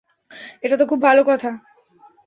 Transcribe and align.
এটা 0.63 0.75
তো 0.77 0.85
খুব 0.85 0.99
ভালে 1.01 1.21
কথা। 1.23 1.49